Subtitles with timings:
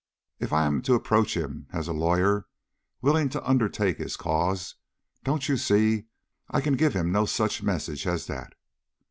[0.39, 2.47] "If I am to approach him as a lawyer
[3.03, 4.73] willing to undertake his cause,
[5.23, 6.05] don't you see
[6.49, 8.55] I can give him no such message as that?"